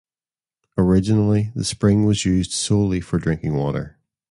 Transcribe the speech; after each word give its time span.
Originally 0.79 1.51
the 1.53 1.63
spring 1.63 2.05
was 2.05 2.25
used 2.25 2.53
solely 2.53 2.99
for 2.99 3.19
drinking 3.19 3.53
water. 3.53 3.99